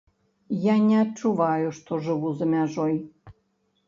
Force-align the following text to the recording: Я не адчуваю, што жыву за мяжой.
Я 0.61 0.75
не 0.85 0.95
адчуваю, 1.01 1.67
што 1.79 1.99
жыву 2.05 2.31
за 2.39 2.47
мяжой. 2.55 2.97